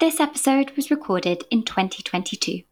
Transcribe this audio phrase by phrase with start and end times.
[0.00, 2.62] This episode was recorded in 2022.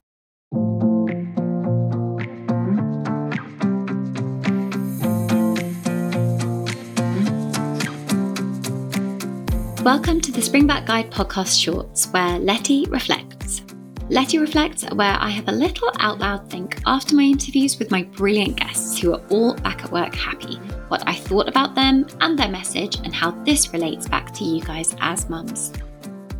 [9.85, 13.61] Welcome to the Springback Guide podcast shorts, where Letty reflects.
[14.09, 18.05] Letty Reflects, where I have a little out loud think after my interviews with my
[18.05, 20.55] brilliant guests who are all back at work happy,
[20.89, 24.63] what I thought about them and their message, and how this relates back to you
[24.63, 25.75] guys as mums.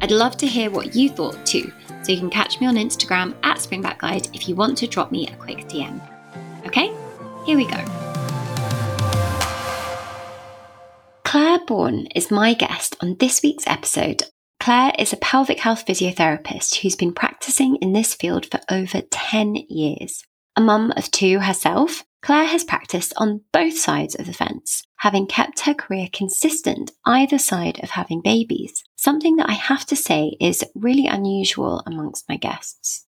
[0.01, 1.73] I'd love to hear what you thought too,
[2.03, 5.11] so you can catch me on Instagram at Springback Guide if you want to drop
[5.11, 6.01] me a quick DM.
[6.67, 6.93] Okay,
[7.45, 7.85] here we go.
[11.25, 14.23] Clare Bourne is my guest on this week's episode
[14.61, 19.55] Clare is a pelvic health physiotherapist who's been practicing in this field for over 10
[19.69, 20.25] years.
[20.59, 25.29] A mum of two herself, Clare has practiced on both sides of the fence, having
[25.29, 30.37] kept her career consistent either side of having babies, something that I have to say
[30.41, 33.07] is really unusual amongst my guests.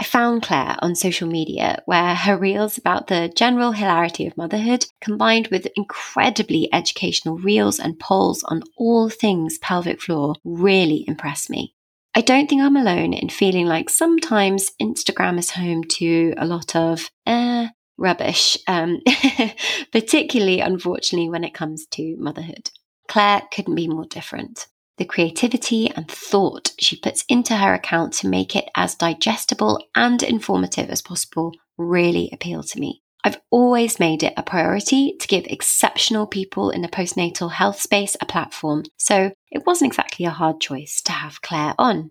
[0.00, 4.86] I found Clare on social media, where her reels about the general hilarity of motherhood,
[5.00, 11.76] combined with incredibly educational reels and polls on all things pelvic floor, really impressed me.
[12.14, 16.74] I don't think I'm alone in feeling like sometimes Instagram is home to a lot
[16.74, 19.00] of eh, rubbish, um,
[19.92, 22.70] particularly unfortunately when it comes to motherhood.
[23.08, 24.66] Clare couldn't be more different
[25.00, 30.22] the creativity and thought she puts into her account to make it as digestible and
[30.22, 33.02] informative as possible really appeal to me.
[33.24, 38.16] I've always made it a priority to give exceptional people in the postnatal health space
[38.20, 42.10] a platform, so it wasn't exactly a hard choice to have Clare on.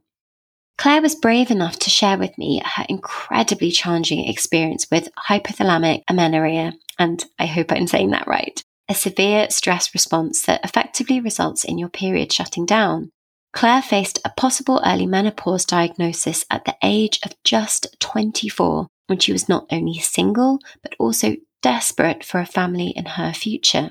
[0.78, 6.74] Clare was brave enough to share with me her incredibly challenging experience with hypothalamic amenorrhea,
[6.98, 11.78] and I hope I'm saying that right a severe stress response that effectively results in
[11.78, 13.12] your period shutting down.
[13.52, 19.32] Clare faced a possible early menopause diagnosis at the age of just 24 when she
[19.32, 23.90] was not only single, but also desperate for a family in her future.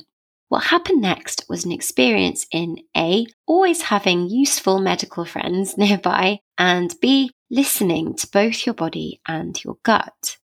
[0.48, 6.94] What happened next was an experience in A, always having useful medical friends nearby, and
[7.00, 10.38] B, listening to both your body and your gut.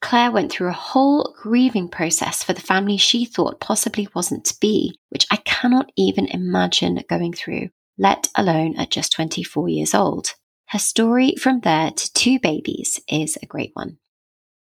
[0.00, 4.54] Clare went through a whole grieving process for the family she thought possibly wasn't to
[4.60, 10.34] be, which I cannot even imagine going through, let alone at just 24 years old.
[10.66, 13.98] Her story from there to two babies is a great one.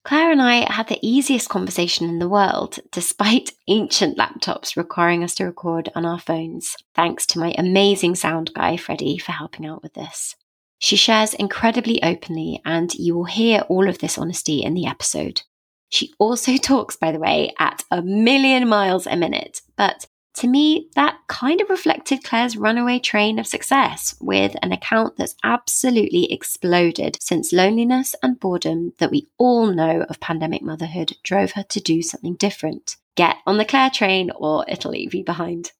[0.07, 5.35] Clare and I had the easiest conversation in the world, despite ancient laptops requiring us
[5.35, 9.83] to record on our phones, thanks to my amazing sound guy, Freddie, for helping out
[9.83, 10.35] with this.
[10.79, 15.41] She shares incredibly openly, and you will hear all of this honesty in the episode.
[15.89, 20.05] She also talks, by the way, at a million miles a minute, but
[20.37, 25.35] to me, that kind of reflected Clare's runaway train of success with an account that's
[25.43, 31.63] absolutely exploded since loneliness and boredom that we all know of pandemic motherhood drove her
[31.63, 32.97] to do something different.
[33.15, 35.71] Get on the Clare train or it'll leave you behind.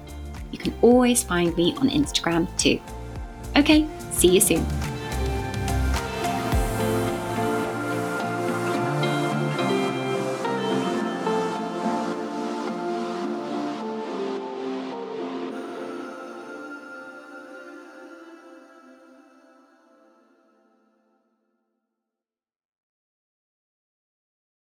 [0.52, 2.80] You can always find me on Instagram too.
[3.58, 4.66] Okay, see you soon.